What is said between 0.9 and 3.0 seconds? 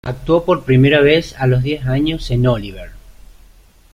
vez a los diez años en "Oliver!